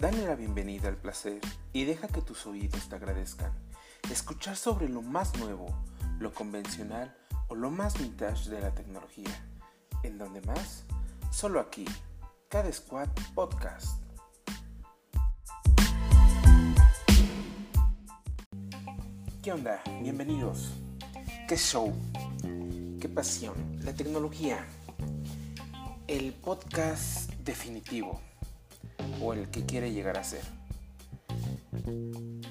[0.00, 1.42] Dale la bienvenida al placer
[1.74, 3.52] y deja que tus oídos te agradezcan.
[4.10, 5.66] Escuchar sobre lo más nuevo,
[6.18, 7.14] lo convencional
[7.48, 9.28] o lo más vintage de la tecnología.
[10.02, 10.84] ¿En donde más?
[11.30, 11.84] Solo aquí,
[12.48, 14.02] Cada Squad Podcast.
[19.42, 19.82] ¿Qué onda?
[20.00, 20.70] Bienvenidos.
[21.46, 21.92] ¿Qué show?
[22.98, 23.54] ¿Qué pasión?
[23.84, 24.66] La tecnología.
[26.06, 28.18] El podcast definitivo
[29.20, 30.42] o el que quiere llegar a ser.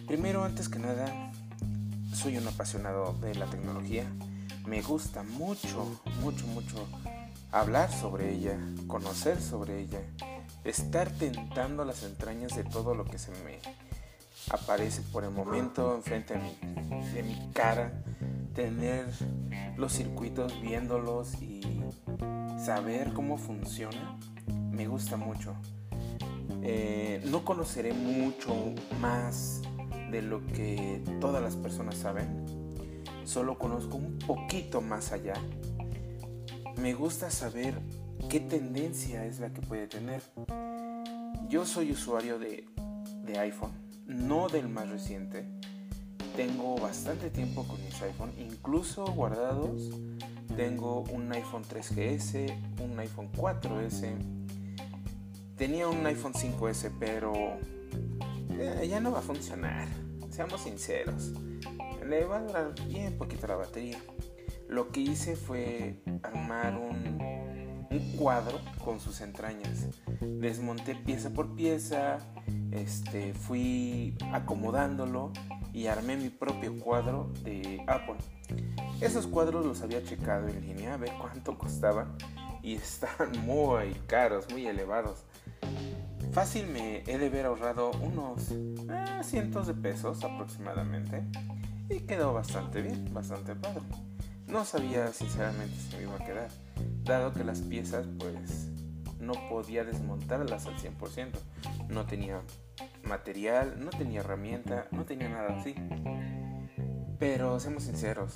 [0.08, 1.32] Primero, antes que nada,
[2.14, 4.06] soy un apasionado de la tecnología.
[4.66, 6.88] Me gusta mucho, mucho, mucho
[7.52, 10.02] hablar sobre ella, conocer sobre ella,
[10.64, 13.60] estar tentando las entrañas de todo lo que se me
[14.52, 18.04] aparece por el momento enfrente de mi, de mi cara,
[18.54, 19.06] tener
[19.78, 21.62] los circuitos viéndolos y
[22.64, 24.20] saber cómo funciona,
[24.72, 25.56] me gusta mucho.
[26.62, 28.54] Eh, no conoceré mucho
[29.00, 29.62] más
[30.12, 32.46] de lo que todas las personas saben.
[33.24, 35.36] Solo conozco un poquito más allá.
[36.78, 37.80] Me gusta saber
[38.30, 40.22] qué tendencia es la que puede tener.
[41.48, 42.66] Yo soy usuario de,
[43.24, 43.72] de iPhone,
[44.06, 45.46] no del más reciente.
[46.36, 49.90] Tengo bastante tiempo con mis iPhone, incluso guardados.
[50.56, 54.39] Tengo un iPhone 3GS, un iPhone 4S,
[55.60, 57.34] Tenía un iPhone 5S, pero
[58.50, 59.90] eh, ya no va a funcionar.
[60.30, 61.34] Seamos sinceros.
[62.08, 64.00] Le va a durar bien poquito la batería.
[64.70, 67.20] Lo que hice fue armar un,
[67.92, 69.88] un cuadro con sus entrañas.
[70.22, 72.20] Desmonté pieza por pieza,
[72.72, 75.34] este, fui acomodándolo
[75.74, 78.16] y armé mi propio cuadro de Apple.
[79.02, 82.16] Esos cuadros los había checado en línea a ver cuánto costaban
[82.62, 85.26] y están muy caros, muy elevados.
[86.32, 91.24] Fácil me he de haber ahorrado unos eh, cientos de pesos aproximadamente
[91.90, 93.82] y quedó bastante bien, bastante padre.
[94.48, 96.50] No sabía sinceramente si me iba a quedar,
[97.04, 98.70] dado que las piezas pues
[99.20, 101.32] no podía desmontarlas al 100%.
[101.90, 102.42] No tenía
[103.04, 105.76] material, no tenía herramienta, no tenía nada así.
[107.18, 108.34] Pero seamos sinceros,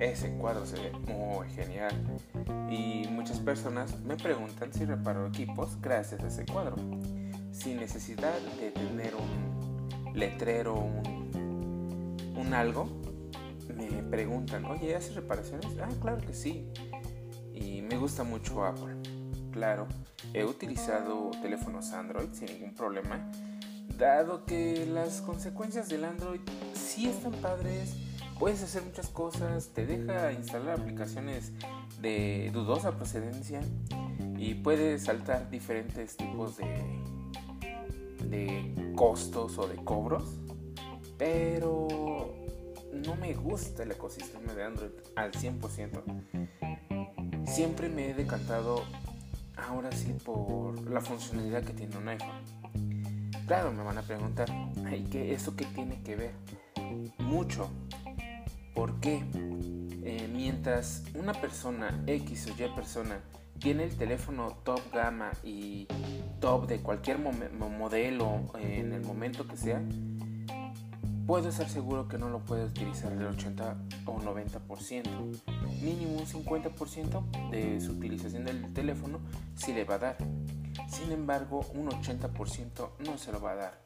[0.00, 1.92] ese cuadro se ve muy genial
[2.70, 6.76] y muchas personas me preguntan si reparo equipos gracias a ese cuadro,
[7.52, 12.88] sin necesidad de tener un letrero, un, un algo.
[13.76, 15.66] Me preguntan, oye, ¿haces reparaciones?
[15.80, 16.68] Ah, claro que sí.
[17.54, 18.96] Y me gusta mucho Apple.
[19.52, 19.86] Claro,
[20.32, 23.30] he utilizado teléfonos Android sin ningún problema,
[23.98, 26.40] dado que las consecuencias del Android
[26.74, 27.94] sí están padres
[28.42, 31.52] puedes hacer muchas cosas, te deja instalar aplicaciones
[32.00, 33.60] de dudosa procedencia
[34.36, 37.01] y puedes saltar diferentes tipos de,
[38.32, 40.24] de costos o de cobros,
[41.16, 42.34] pero
[42.92, 46.02] no me gusta el ecosistema de Android al 100%.
[47.46, 48.82] Siempre me he decantado
[49.56, 52.42] ahora sí por la funcionalidad que tiene un iPhone.
[53.46, 54.48] Claro, me van a preguntar,
[54.96, 56.32] ¿y qué, ¿eso qué tiene que ver?
[57.18, 57.68] Mucho,
[58.74, 59.22] ¿Por qué?
[60.04, 63.20] Eh, mientras una persona X o Y persona
[63.62, 65.86] tiene el teléfono top gama y
[66.40, 69.80] top de cualquier modelo en el momento que sea,
[71.26, 75.40] puedo estar seguro que no lo puede utilizar el 80 o 90%.
[75.80, 79.20] Mínimo un 50% de su utilización del teléfono
[79.54, 80.16] sí le va a dar.
[80.88, 83.82] Sin embargo, un 80% no se lo va a dar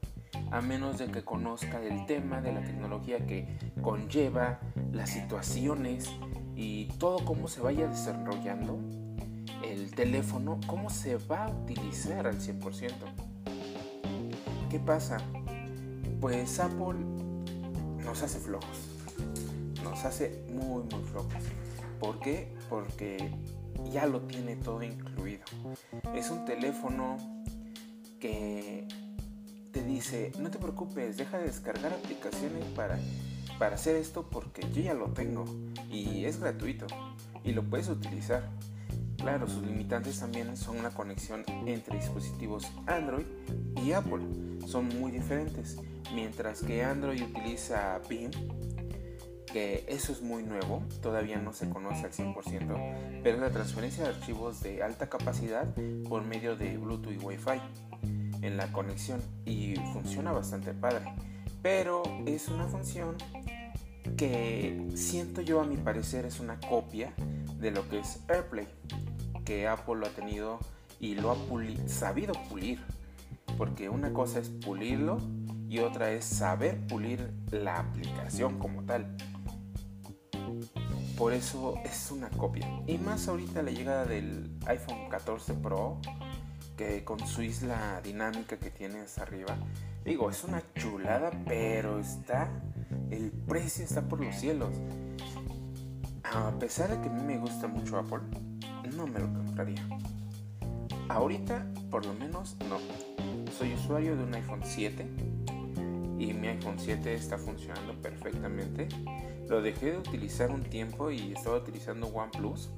[0.51, 4.61] a menos de que conozca el tema de la tecnología que conlleva,
[4.93, 6.11] las situaciones
[6.55, 8.79] y todo cómo se vaya desarrollando
[9.65, 12.93] el teléfono, cómo se va a utilizar al 100%.
[14.71, 15.19] ¿Qué pasa?
[16.21, 16.99] Pues Apple
[18.05, 18.89] nos hace flojos,
[19.83, 21.43] nos hace muy muy flojos.
[22.01, 22.55] ¿Por qué?
[22.69, 23.31] Porque
[23.93, 25.45] ya lo tiene todo incluido.
[26.15, 27.17] Es un teléfono
[28.21, 28.87] que
[29.87, 32.99] dice, no te preocupes, deja de descargar aplicaciones para,
[33.59, 35.45] para hacer esto porque yo ya lo tengo
[35.91, 36.87] y es gratuito
[37.45, 38.49] y lo puedes utilizar.
[39.19, 43.27] Claro, sus limitantes también son una conexión entre dispositivos Android
[43.83, 44.25] y Apple.
[44.67, 45.79] Son muy diferentes.
[46.15, 48.31] Mientras que Android utiliza BIM,
[49.47, 54.05] que eso es muy nuevo, todavía no se conoce al 100%, pero es la transferencia
[54.05, 55.67] de archivos de alta capacidad
[56.09, 57.61] por medio de Bluetooth y Wi-Fi
[58.43, 61.05] en la conexión y funciona bastante padre.
[61.63, 63.17] Pero es una función
[64.17, 67.13] que siento yo a mi parecer es una copia
[67.59, 68.67] de lo que es AirPlay,
[69.47, 70.59] que Apple lo ha tenido
[71.01, 71.37] y lo ha
[71.89, 72.85] sabido pulir.
[73.57, 75.19] Porque una cosa es pulirlo
[75.69, 79.17] y otra es saber pulir la aplicación como tal.
[81.17, 82.69] Por eso es una copia.
[82.87, 85.99] Y más ahorita la llegada del iPhone 14 Pro,
[86.77, 89.57] que con su isla dinámica que tiene hasta arriba,
[90.05, 92.51] digo, es una chulada, pero está,
[93.11, 94.71] el precio está por los cielos.
[96.25, 98.21] A pesar de que a mí me gusta mucho Apple,
[98.97, 99.87] no me lo compraría.
[101.09, 102.79] Ahorita, por lo menos, no.
[103.57, 105.07] Soy usuario de un iPhone 7
[106.19, 108.89] y mi iPhone 7 está funcionando perfectamente.
[109.49, 112.71] Lo dejé de utilizar un tiempo y estaba utilizando OnePlus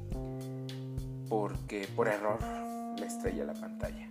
[1.29, 2.39] porque por error
[3.01, 4.09] me estrella la pantalla.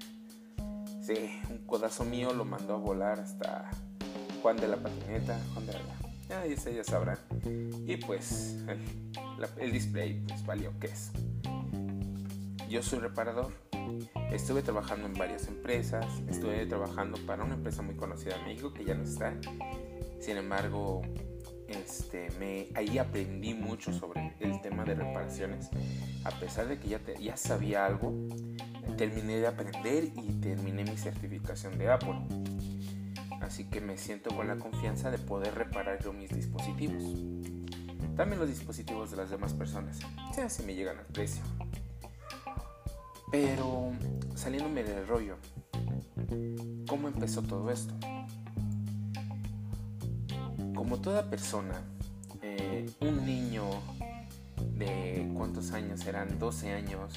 [1.02, 3.70] Sí, un codazo mío lo mandó a volar hasta
[4.42, 5.80] Juan de la patineta, Juan de la...
[6.30, 7.18] Ya, sabrán.
[7.86, 8.82] Y pues el,
[9.60, 11.12] el display pues valió queso.
[12.70, 13.54] Yo soy reparador.
[14.32, 16.06] Estuve trabajando en varias empresas.
[16.28, 19.34] Estuve trabajando para una empresa muy conocida en México que ya no está.
[20.20, 21.02] Sin embargo,
[21.68, 25.70] este, me, ahí aprendí mucho sobre el tema de reparaciones.
[26.26, 28.14] A pesar de que ya, ya sabía algo,
[28.98, 32.20] terminé de aprender y terminé mi certificación de Apple.
[33.40, 37.04] Así que me siento con la confianza de poder reparar yo mis dispositivos.
[38.18, 40.00] También los dispositivos de las demás personas,
[40.50, 41.44] si me llegan al precio.
[43.30, 43.92] Pero
[44.36, 45.36] saliéndome del rollo,
[46.88, 47.94] ¿cómo empezó todo esto?
[50.74, 51.84] Como toda persona,
[52.42, 53.66] eh, un niño
[54.78, 57.16] de cuántos años eran, 12 años,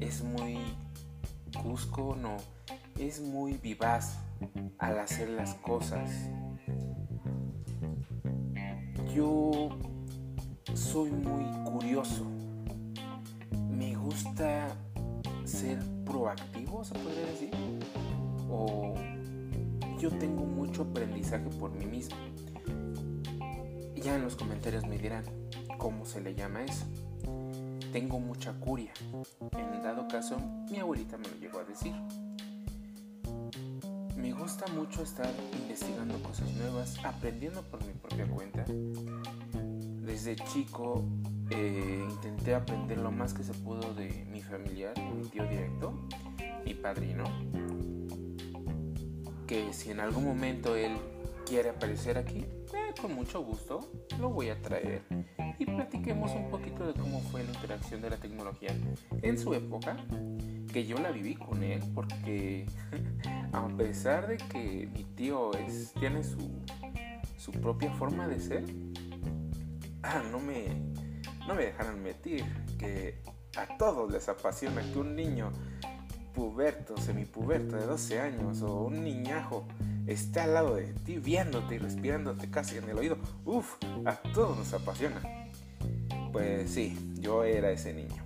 [0.00, 0.58] es muy
[1.62, 2.38] cusco, no,
[2.98, 4.18] es muy vivaz
[4.78, 6.10] al hacer las cosas.
[9.14, 9.68] Yo
[10.74, 12.26] soy muy curioso.
[13.70, 14.76] Me gusta
[15.46, 17.50] ser proactivo, se podría decir.
[18.50, 18.94] O
[19.98, 22.16] yo tengo mucho aprendizaje por mí mismo.
[23.94, 25.24] Ya en los comentarios me dirán
[25.78, 26.84] cómo se le llama eso.
[27.92, 28.92] Tengo mucha curia.
[29.52, 30.36] En dado caso,
[30.70, 31.94] mi abuelita me lo llegó a decir.
[34.16, 38.64] Me gusta mucho estar investigando cosas nuevas, aprendiendo por mi propia cuenta.
[40.02, 41.04] Desde chico
[41.50, 45.92] eh, intenté aprender lo más que se pudo de mi familiar, mi tío directo,
[46.64, 47.24] mi padrino,
[49.46, 50.96] que si en algún momento él
[51.46, 53.88] quiere aparecer aquí, eh, con mucho gusto
[54.18, 55.02] lo voy a traer
[55.58, 58.74] y platiquemos un poquito de cómo fue la interacción de la tecnología
[59.22, 59.96] en su época,
[60.72, 62.66] que yo la viví con él, porque
[63.52, 66.50] a pesar de que mi tío es, tiene su,
[67.36, 68.64] su propia forma de ser,
[70.02, 70.95] ah, no me
[71.46, 72.44] no me dejaron mentir
[72.78, 73.20] que
[73.56, 75.52] a todos les apasiona que un niño
[76.34, 79.66] puberto, semipuberto de 12 años o un niñajo
[80.06, 83.16] esté al lado de ti viéndote y respirándote casi en el oído.
[83.44, 85.20] Uf, a todos nos apasiona.
[86.32, 88.22] Pues sí, yo era ese niño.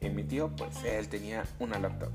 [0.00, 2.12] Y mi tío, pues él tenía una laptop,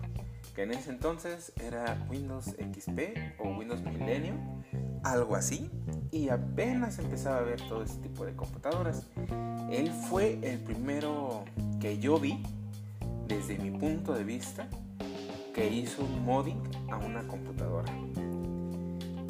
[0.58, 3.00] que en ese entonces era Windows XP
[3.38, 4.64] o Windows Millennium,
[5.04, 5.70] algo así,
[6.10, 9.06] y apenas empezaba a ver todo ese tipo de computadoras.
[9.70, 11.46] Él fue el primero
[11.80, 12.42] que yo vi,
[13.28, 14.68] desde mi punto de vista,
[15.54, 17.94] que hizo un modding a una computadora.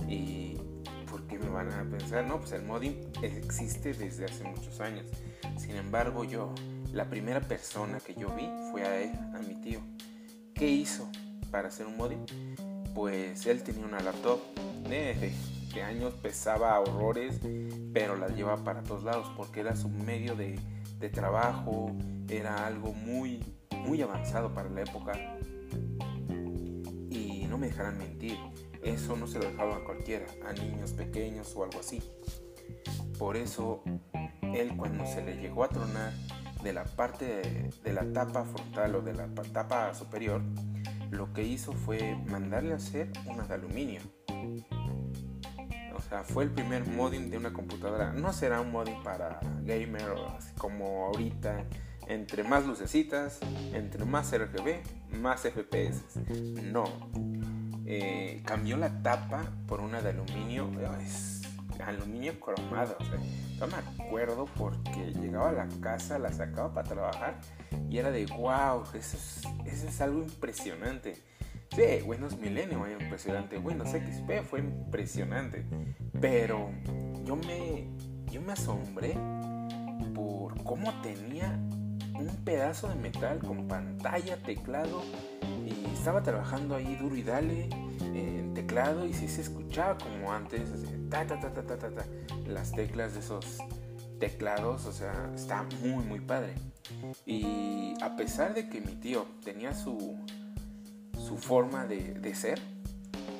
[0.07, 0.55] Y
[1.12, 2.25] ¿por qué me van a pensar?
[2.25, 5.05] No, pues el modding existe desde hace muchos años.
[5.57, 6.55] Sin embargo, yo,
[6.93, 9.81] la primera persona que yo vi fue a él, a mi tío.
[10.57, 11.07] ¿Qué hizo
[11.51, 12.25] para hacer un modding?
[12.95, 14.39] Pues él tenía una laptop
[14.89, 15.31] de
[15.83, 17.39] años pesaba horrores,
[17.93, 20.59] pero la llevaba para todos lados porque era su medio de,
[21.09, 21.95] trabajo,
[22.27, 23.43] era algo muy,
[23.85, 25.13] muy avanzado para la época.
[27.11, 28.37] Y no me dejarán mentir,
[28.83, 32.01] eso no se lo dejaba a cualquiera, a niños pequeños o algo así.
[33.19, 33.83] Por eso,
[34.41, 36.13] él cuando se le llegó a tronar
[36.67, 40.41] de la parte de, la tapa frontal o de la tapa superior,
[41.12, 44.01] lo que hizo fue mandarle a hacer una de aluminio
[45.97, 48.13] o sea, fue el primer modding de una computadora.
[48.13, 50.13] No será un modding para gamer
[50.57, 51.65] como ahorita.
[52.07, 53.39] Entre más lucecitas,
[53.74, 56.03] entre más RGB, más FPS.
[56.63, 56.86] No.
[57.86, 60.69] Eh, cambió la tapa por una de aluminio.
[61.01, 61.37] Es
[61.86, 62.98] aluminio cromado.
[63.00, 63.19] O sea,
[63.60, 67.39] no me acuerdo porque llegaba a la casa, la sacaba para trabajar
[67.89, 69.17] y era de wow, eso
[69.65, 71.15] eso es algo impresionante.
[71.75, 75.65] Sí, Windows Millennium impresionante, Windows XP fue impresionante,
[76.19, 76.72] pero
[77.24, 77.88] yo me,
[78.31, 79.15] yo me asombré
[80.15, 81.60] por cómo tenía
[82.15, 85.03] un pedazo de metal con pantalla, teclado
[85.65, 87.69] y estaba trabajando ahí duro y dale
[88.13, 90.67] en teclado y si se escuchaba como antes,
[91.11, 92.05] ta, ta, ta, ta, ta, ta, ta,
[92.47, 93.59] las teclas de esos
[94.19, 96.55] teclados, o sea, está muy, muy padre.
[97.27, 100.17] Y a pesar de que mi tío tenía su,
[101.23, 102.59] su forma de, ser,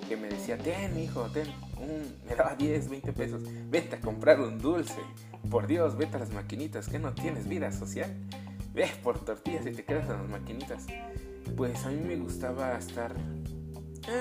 [0.08, 1.48] que me decía, ten, hijo, ten,
[2.30, 5.02] me daba 10, 20 pesos, vete a comprar un dulce,
[5.50, 8.16] por Dios, vete a las maquinitas, que no tienes vida social,
[8.76, 10.86] ve por tortillas y te quedas en las maquinitas.
[11.56, 13.16] Pues a mí me gustaba estar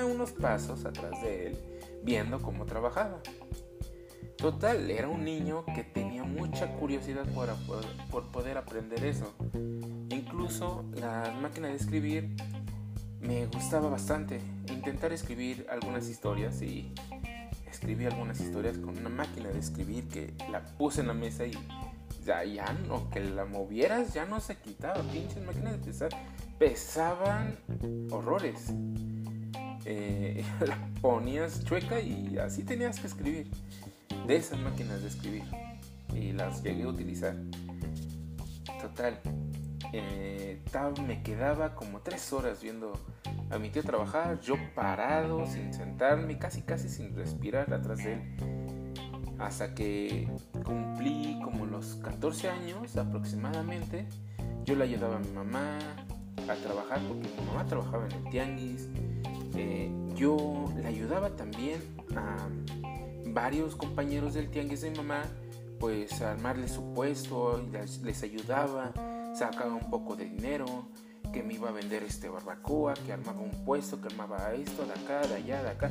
[0.05, 1.59] unos pasos atrás de él,
[2.03, 3.21] viendo cómo trabajaba.
[4.37, 7.49] Total, era un niño que tenía mucha curiosidad por,
[8.11, 9.35] por poder aprender eso.
[10.11, 12.37] Incluso la máquina de escribir
[13.21, 14.41] me gustaba bastante.
[14.69, 16.93] Intentar escribir algunas historias y
[17.71, 21.53] escribí algunas historias con una máquina de escribir que la puse en la mesa y
[22.25, 22.77] ya, ya
[23.13, 25.03] que la movieras ya no se quitaba.
[25.03, 26.11] Pinches máquinas de pesar
[26.59, 27.57] pesaban
[28.11, 28.73] horrores.
[29.89, 30.45] Eh,
[31.01, 33.49] ponías chueca y así tenías que escribir
[34.27, 35.45] de esas máquinas de escribir
[36.13, 37.37] y las llegué a utilizar.
[38.81, 39.21] Total,
[39.93, 40.61] eh,
[41.07, 42.93] me quedaba como tres horas viendo
[43.51, 48.21] a mi tío trabajar, yo parado, sin sentarme, casi casi sin respirar atrás de él.
[49.39, 50.29] Hasta que
[50.65, 54.07] cumplí como los 14 años aproximadamente,
[54.65, 55.79] yo le ayudaba a mi mamá
[56.49, 58.89] a trabajar porque mi mamá trabajaba en el tianguis.
[59.57, 61.81] Eh, yo le ayudaba también
[62.15, 62.49] a
[63.27, 65.25] varios compañeros del tianguis de mamá,
[65.81, 68.93] pues a armarles su puesto y les, ayudaba,
[69.35, 70.89] sacaba un poco de dinero,
[71.33, 74.93] que me iba a vender este barbacoa, que armaba un puesto, que armaba esto, de
[74.93, 75.91] acá, de allá, de acá.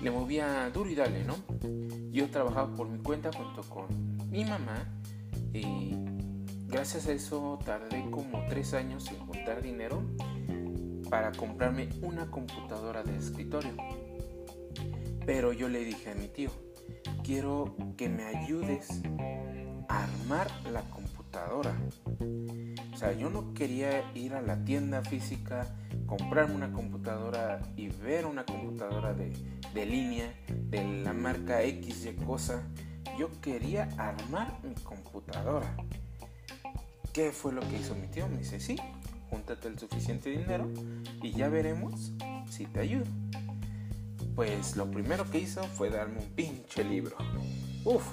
[0.00, 1.34] Le movía duro y dale, ¿no?
[2.10, 3.86] Yo trabajaba por mi cuenta junto con
[4.30, 4.86] mi mamá
[5.52, 5.94] y
[6.66, 10.02] gracias a eso tardé como tres años sin juntar dinero
[11.08, 13.72] para comprarme una computadora de escritorio.
[15.24, 16.50] Pero yo le dije a mi tío,
[17.22, 19.02] quiero que me ayudes
[19.88, 21.74] a armar la computadora.
[22.92, 25.66] O sea, yo no quería ir a la tienda física,
[26.06, 29.32] comprarme una computadora y ver una computadora de,
[29.72, 32.62] de línea de la marca X y cosa.
[33.18, 35.76] Yo quería armar mi computadora.
[37.12, 38.28] ¿Qué fue lo que hizo mi tío?
[38.28, 38.76] Me dice, sí,
[39.30, 40.68] júntate el suficiente dinero
[41.22, 42.12] y ya veremos
[42.50, 43.06] si te ayudo
[44.38, 47.16] pues lo primero que hizo fue darme un pinche libro.
[47.84, 48.04] Uf,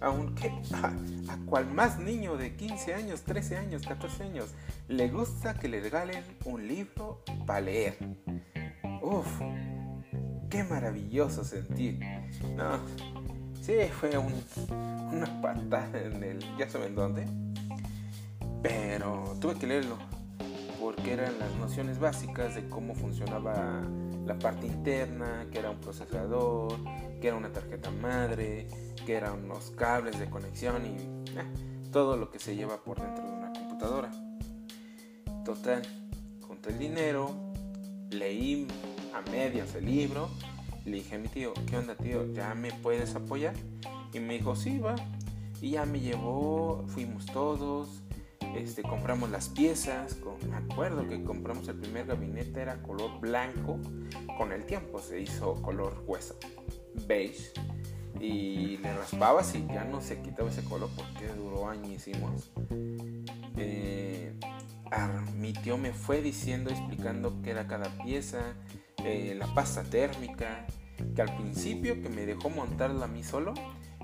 [0.00, 0.92] aunque a,
[1.32, 4.50] a, cual más niño de 15 años, 13 años, 14 años
[4.86, 7.98] le gusta que le regalen un libro para leer.
[9.02, 9.26] Uf,
[10.48, 11.98] qué maravilloso sentir.
[12.54, 12.78] No,
[13.60, 14.32] sí, fue un,
[15.12, 17.26] una patada en el, ya saben dónde.
[18.62, 20.13] Pero tuve que leerlo
[20.94, 23.82] porque eran las nociones básicas de cómo funcionaba
[24.26, 26.76] la parte interna, que era un procesador,
[27.20, 28.68] que era una tarjeta madre,
[29.04, 30.96] que eran unos cables de conexión y
[31.38, 31.44] eh,
[31.90, 34.10] todo lo que se lleva por dentro de una computadora.
[35.44, 35.82] Total,
[36.46, 37.34] junté el dinero,
[38.10, 38.68] leí
[39.14, 40.28] a medias el libro,
[40.84, 42.32] le dije a mi tío, ¿qué onda tío?
[42.32, 43.54] ¿Ya me puedes apoyar?
[44.12, 44.94] Y me dijo, sí, va.
[45.60, 48.03] Y ya me llevó, fuimos todos,
[48.54, 50.16] este, compramos las piezas,
[50.48, 53.78] me acuerdo que compramos el primer gabinete, era color blanco,
[54.38, 56.36] con el tiempo se hizo color hueso,
[57.06, 57.52] beige,
[58.20, 62.52] y le raspabas y ya no se quitaba ese color porque duró añísimos.
[63.56, 64.32] Eh,
[65.36, 68.54] mi tío me fue diciendo, explicando qué era cada pieza,
[69.04, 70.66] eh, la pasta térmica,
[71.14, 73.52] que al principio que me dejó montarla a mí solo,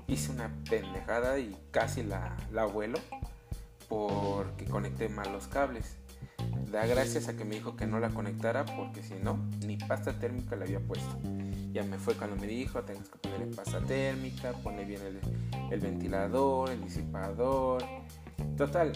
[0.07, 2.99] hice una pendejada y casi la, la abuelo
[3.91, 5.97] porque conecté mal los cables.
[6.71, 10.17] Da gracias a que me dijo que no la conectara porque si no, ni pasta
[10.17, 11.19] térmica le había puesto.
[11.73, 15.19] Ya me fue cuando me dijo, tengas que poner pasta térmica, pone bien el,
[15.71, 17.83] el ventilador, el disipador.
[18.55, 18.93] Total,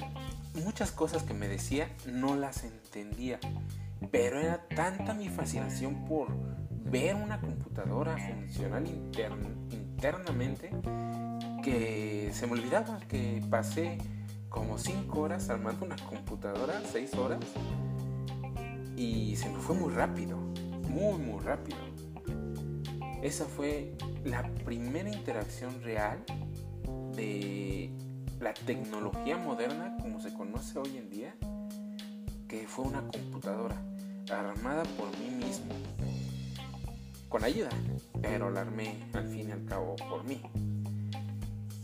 [0.64, 3.38] muchas cosas que me decía no las entendía.
[4.12, 6.30] Pero era tanta mi fascinación por
[6.70, 10.72] ver una computadora funcional internamente
[11.62, 13.98] que se me olvidaba que pasé
[14.56, 17.42] como 5 horas armando una computadora, 6 horas.
[18.96, 20.38] Y se me fue muy rápido,
[20.90, 21.78] muy, muy rápido.
[23.22, 26.24] Esa fue la primera interacción real
[27.16, 27.92] de
[28.40, 31.36] la tecnología moderna como se conoce hoy en día,
[32.48, 33.76] que fue una computadora
[34.32, 35.74] armada por mí mismo,
[37.28, 37.70] con ayuda,
[38.22, 40.42] pero la armé al fin y al cabo por mí.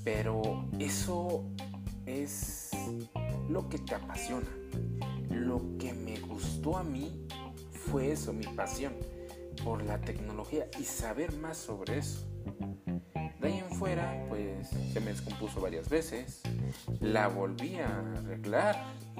[0.03, 1.45] Pero eso
[2.05, 2.71] es
[3.49, 4.47] lo que te apasiona.
[5.29, 7.27] Lo que me gustó a mí
[7.71, 8.93] fue eso, mi pasión
[9.63, 12.27] por la tecnología y saber más sobre eso.
[13.39, 16.41] De ahí en fuera, pues se me descompuso varias veces,
[16.99, 18.75] la volví a arreglar,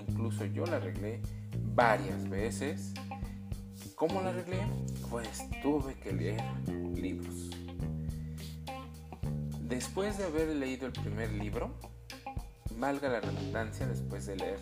[0.08, 1.22] incluso yo la arreglé
[1.74, 2.94] varias veces.
[3.96, 4.60] ¿Cómo la arreglé?
[5.10, 6.44] Pues tuve que leer
[6.96, 7.50] libros.
[9.62, 11.72] Después de haber leído el primer libro,
[12.82, 14.60] valga la redundancia después de leer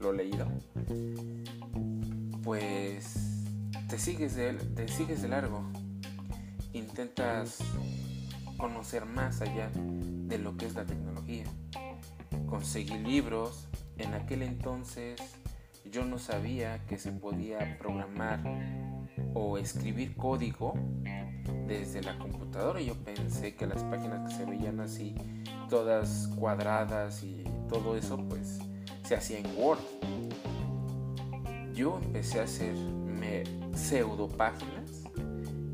[0.00, 0.46] lo leído,
[2.42, 3.44] pues
[3.86, 5.62] te sigues de, te sigues de largo,
[6.72, 7.58] intentas
[8.56, 11.44] conocer más allá de lo que es la tecnología.
[12.46, 15.20] Conseguí libros, en aquel entonces
[15.84, 18.40] yo no sabía que se podía programar
[19.34, 20.72] o escribir código
[21.66, 22.80] desde la computadora.
[22.80, 25.14] Yo pensé que las páginas que se veían así,
[25.68, 28.58] todas cuadradas y todo eso, pues
[29.04, 29.78] se hacía en Word.
[31.74, 32.74] Yo empecé a hacer
[33.74, 35.04] pseudo páginas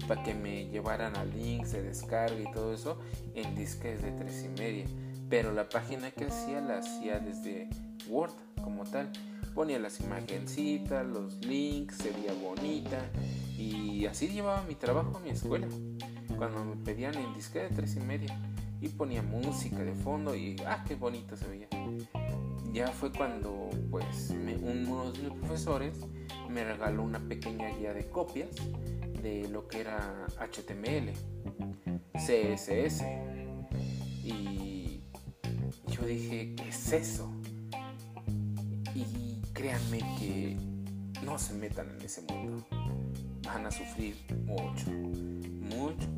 [0.07, 2.99] para que me llevaran a links de descarga y todo eso
[3.35, 4.85] en disques de tres y media.
[5.29, 7.69] Pero la página que hacía la hacía desde
[8.09, 9.11] Word como tal.
[9.55, 12.99] Ponía las imagencitas, los links, se veía bonita
[13.59, 15.67] y así llevaba mi trabajo a mi escuela.
[16.37, 18.39] Cuando me pedían en disque de tres y media
[18.81, 21.69] y ponía música de fondo y ah, qué bonito se veía.
[22.73, 25.99] Ya fue cuando pues uno de mis profesores
[26.51, 28.51] me regaló una pequeña guía de copias
[29.23, 31.13] de lo que era HTML,
[32.15, 33.03] CSS
[34.23, 35.01] y
[35.89, 37.33] yo dije, ¿qué es eso?
[38.95, 40.57] Y créanme que
[41.25, 42.67] no se metan en ese mundo.
[43.43, 46.09] Van a sufrir mucho, mucho,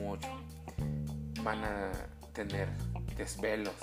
[0.00, 0.41] mucho
[1.42, 1.92] van a
[2.32, 2.68] tener
[3.16, 3.74] desvelos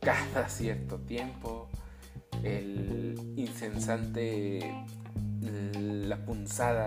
[0.00, 1.68] cada cierto tiempo,
[2.42, 4.60] el incensante,
[5.40, 6.86] la punzada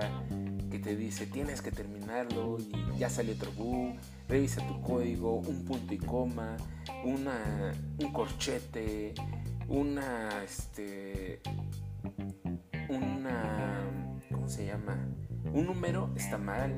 [0.69, 3.95] que te dice tienes que terminarlo y ya salió otro bug,
[4.27, 6.57] revisa tu código, un punto y coma,
[7.03, 9.13] una, un corchete,
[9.67, 11.41] una, este,
[12.89, 13.83] una,
[14.31, 14.97] ¿cómo se llama?
[15.51, 16.73] Un número está mal,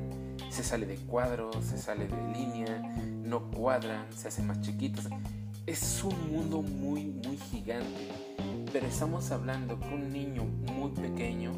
[0.52, 2.78] se sale de cuadro, se sale de línea,
[3.24, 5.08] no cuadran, se hace más chiquitos.
[5.66, 8.08] Es un mundo muy, muy gigante.
[8.70, 11.52] Pero estamos hablando que un niño muy pequeño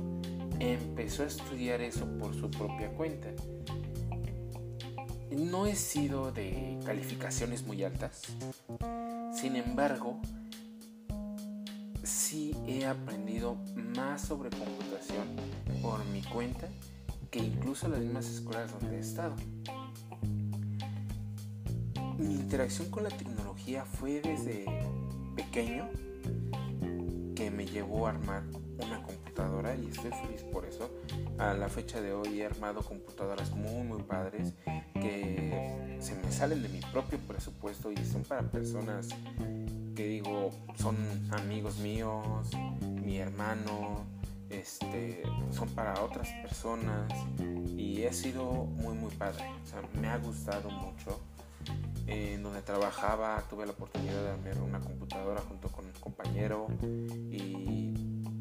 [0.60, 3.30] empezó a estudiar eso por su propia cuenta.
[5.30, 8.22] No he sido de calificaciones muy altas.
[9.34, 10.20] Sin embargo,
[12.04, 13.56] sí he aprendido
[13.96, 15.26] más sobre computación
[15.82, 16.68] por mi cuenta
[17.34, 19.34] que incluso las mismas escuelas donde he estado.
[22.16, 24.64] Mi interacción con la tecnología fue desde
[25.34, 25.88] pequeño
[27.34, 28.44] que me llevó a armar
[28.78, 30.88] una computadora y estoy feliz por eso.
[31.38, 34.52] A la fecha de hoy he armado computadoras muy muy padres
[34.94, 39.08] que se me salen de mi propio presupuesto y son para personas
[39.96, 40.96] que digo son
[41.32, 42.48] amigos míos,
[43.04, 44.04] mi hermano,
[44.60, 47.12] este, son para otras personas
[47.76, 49.44] y ha sido muy muy padre.
[50.00, 51.20] me ha gustado mucho.
[52.06, 56.66] En donde trabajaba tuve la oportunidad de ver una computadora junto con un compañero
[57.30, 57.94] y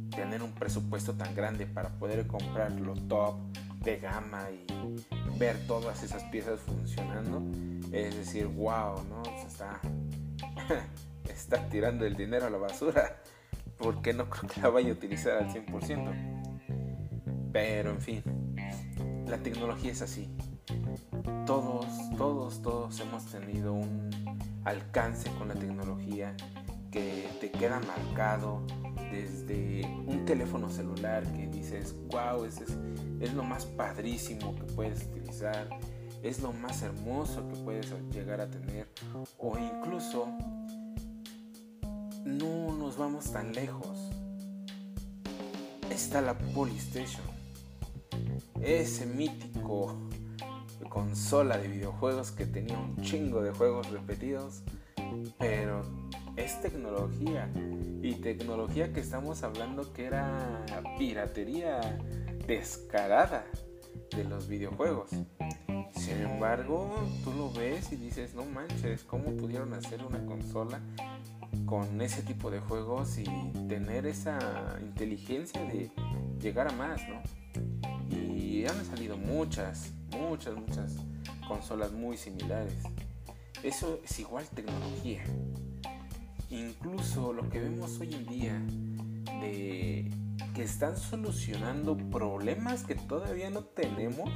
[0.10, 3.36] tener un presupuesto tan grande para poder comprar lo top
[3.80, 4.65] de gama y
[5.38, 7.41] ver todas esas piezas funcionando.
[7.91, 9.23] Es decir, wow, ¿no?
[9.45, 9.80] está,
[11.30, 13.22] está tirando el dinero a la basura
[13.77, 17.51] porque no creo que la vaya a utilizar al 100%.
[17.51, 18.23] Pero en fin,
[19.27, 20.29] la tecnología es así.
[21.45, 21.86] Todos,
[22.17, 24.09] todos, todos hemos tenido un
[24.65, 26.36] alcance con la tecnología
[26.91, 28.62] que te queda marcado
[29.12, 32.62] desde un teléfono celular que dices, wow, es,
[33.19, 35.69] es lo más padrísimo que puedes utilizar,
[36.21, 38.88] es lo más hermoso que puedes llegar a tener,
[39.38, 40.27] o incluso
[43.34, 43.98] tan lejos.
[45.89, 47.26] Está la Polystation,
[48.62, 49.98] ese mítico
[50.88, 54.62] consola de videojuegos que tenía un chingo de juegos repetidos,
[55.39, 55.82] pero
[56.36, 57.50] es tecnología
[58.04, 60.63] y tecnología que estamos hablando que era
[61.00, 61.82] piratería
[62.46, 63.46] descarada
[64.15, 65.10] de los videojuegos.
[65.96, 66.93] Sin embargo,
[67.24, 70.82] tú lo ves y dices, no manches, ¿cómo pudieron hacer una consola
[71.73, 73.23] con ese tipo de juegos y
[73.67, 75.89] tener esa inteligencia de
[76.39, 77.19] llegar a más, ¿no?
[78.15, 80.97] Y han salido muchas, muchas, muchas
[81.47, 82.75] consolas muy similares.
[83.63, 85.23] Eso es igual tecnología.
[86.51, 88.62] Incluso lo que vemos hoy en día
[89.41, 90.12] de
[90.53, 94.29] que están solucionando problemas que todavía no tenemos.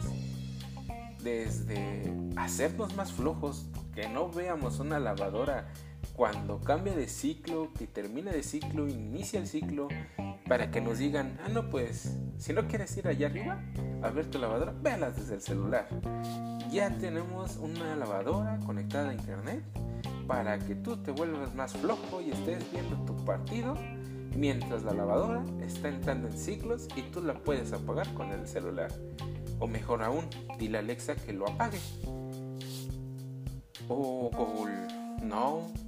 [1.21, 5.71] Desde hacernos más flojos, que no veamos una lavadora
[6.17, 9.87] cuando cambia de ciclo, que termine de ciclo, inicia el ciclo,
[10.47, 13.61] para que nos digan, ah, no, pues, si no quieres ir allá arriba
[14.01, 15.87] a ver tu lavadora, véalas desde el celular.
[16.71, 19.63] Ya tenemos una lavadora conectada a internet
[20.25, 23.75] para que tú te vuelvas más flojo y estés viendo tu partido
[24.35, 28.91] mientras la lavadora está entrando en ciclos y tú la puedes apagar con el celular.
[29.59, 30.27] O mejor aún,
[30.57, 31.79] dile a Alexa que lo apague.
[33.87, 34.87] O Google
[35.21, 35.86] No.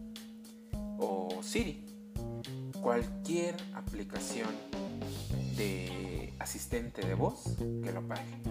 [1.00, 1.86] O Siri.
[2.82, 4.50] Cualquier aplicación
[5.58, 8.42] de asistente de voz que lo apague.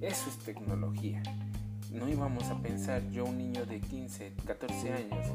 [0.00, 1.22] Eso es tecnología.
[1.92, 5.26] No íbamos a pensar yo, un niño de 15, 14 años,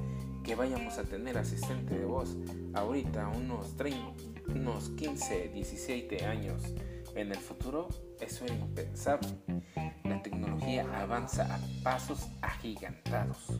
[0.43, 2.37] que vayamos a tener asistente de voz
[2.73, 3.99] ahorita, unos, 30,
[4.47, 6.61] unos 15, 17 años.
[7.15, 9.27] En el futuro, eso era impensable.
[10.03, 13.59] La tecnología avanza a pasos agigantados.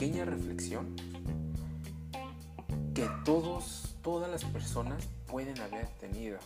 [0.00, 0.96] Pequeña reflexión
[2.94, 6.38] que todos, todas las personas pueden haber tenido.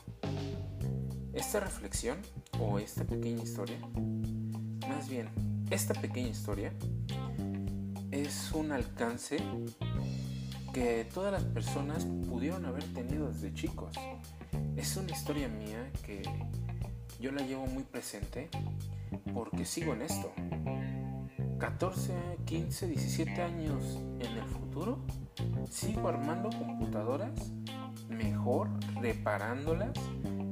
[1.32, 2.18] Esta reflexión
[2.58, 3.78] o esta pequeña historia,
[4.88, 5.28] más bien,
[5.70, 6.72] esta pequeña historia
[8.10, 9.36] es un alcance
[10.72, 13.94] que todas las personas pudieron haber tenido desde chicos.
[14.74, 16.22] Es una historia mía que
[17.20, 18.50] yo la llevo muy presente
[19.32, 20.32] porque sigo en esto.
[21.64, 22.12] 14,
[22.44, 24.98] 15, 17 años en el futuro,
[25.70, 27.52] sigo armando computadoras
[28.10, 28.68] mejor,
[29.00, 29.98] reparándolas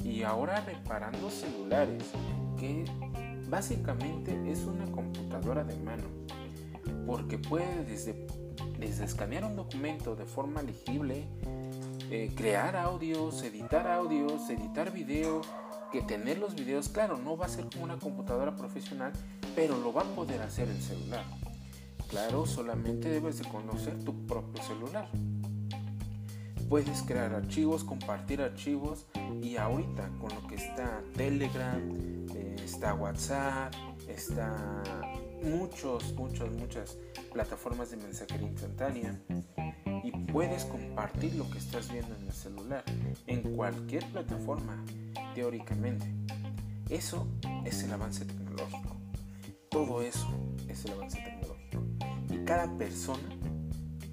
[0.03, 2.03] y ahora reparando celulares,
[2.59, 2.87] que
[3.51, 6.05] básicamente es una computadora de mano,
[7.07, 8.27] porque puede desde,
[8.81, 11.27] escanear un documento de forma legible,
[12.11, 15.43] eh, crear audios, editar audios, editar video,
[15.93, 19.13] que tener los videos, claro, no va a ser como una computadora profesional,
[19.55, 21.25] pero lo va a poder hacer el celular.
[22.09, 25.09] Claro, solamente debes de conocer tu propio celular.
[26.69, 29.07] Puedes crear archivos, compartir archivos
[29.43, 31.81] y ahorita con lo que está Telegram,
[32.35, 33.75] eh, está WhatsApp,
[34.09, 34.83] está
[35.43, 36.97] muchos, muchos, muchas
[37.33, 39.21] plataformas de mensajería instantánea
[40.03, 42.85] y puedes compartir lo que estás viendo en el celular
[43.27, 44.83] en cualquier plataforma
[45.35, 46.07] teóricamente.
[46.89, 47.27] Eso
[47.65, 48.97] es el avance tecnológico.
[49.71, 50.29] Todo eso
[50.69, 51.83] es el avance tecnológico.
[52.31, 53.29] Y cada persona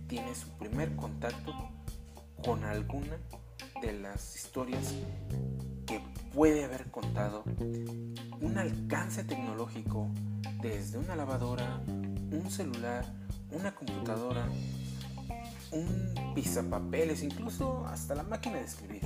[0.08, 1.53] tiene su primer contacto
[2.43, 3.17] con alguna
[3.82, 4.93] de las historias
[5.86, 6.01] que
[6.34, 7.43] puede haber contado
[8.41, 10.10] un alcance tecnológico
[10.62, 13.05] desde una lavadora, un celular,
[13.51, 14.47] una computadora,
[15.71, 19.01] un pizapapeles, incluso hasta la máquina de escribir.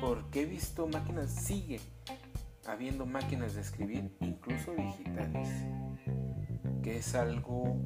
[0.00, 1.80] Porque he visto máquinas, sigue
[2.66, 5.48] habiendo máquinas de escribir, incluso digitales,
[6.82, 7.76] que es algo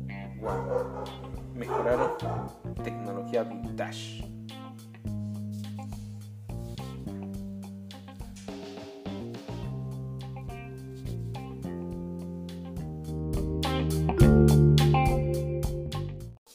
[0.40, 1.04] wow.
[1.54, 2.12] Mejoraron
[2.82, 4.28] tecnología vintage.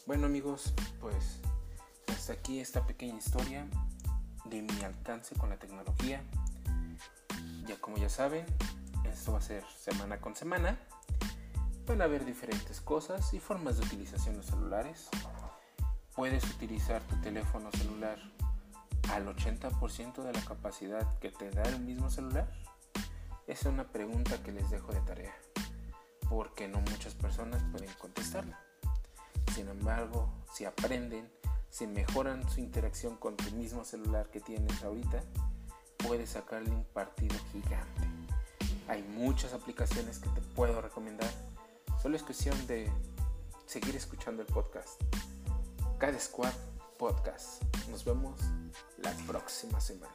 [0.06, 1.42] Bueno amigos, pues
[2.08, 3.68] hasta aquí esta pequeña historia
[4.50, 6.22] de mi alcance con la tecnología.
[7.66, 8.46] Ya como ya saben,
[9.12, 10.78] esto va a ser semana con semana.
[11.86, 15.10] Van a ver diferentes cosas y formas de utilización de los celulares.
[16.16, 18.18] Puedes utilizar tu teléfono celular
[19.12, 22.52] al 80% de la capacidad que te da el mismo celular.
[23.48, 25.34] Esa es una pregunta que les dejo de tarea,
[26.30, 28.60] porque no muchas personas pueden contestarla.
[29.54, 31.32] Sin embargo, si aprenden
[31.70, 35.24] si mejoran su interacción con tu mismo celular que tienes ahorita,
[35.98, 38.08] puedes sacarle un partido gigante.
[38.88, 41.30] Hay muchas aplicaciones que te puedo recomendar.
[42.02, 42.90] Solo es cuestión de
[43.66, 45.02] seguir escuchando el podcast.
[45.98, 46.54] Cada Squad
[46.98, 47.62] Podcast.
[47.90, 48.40] Nos vemos
[48.98, 50.14] la próxima semana.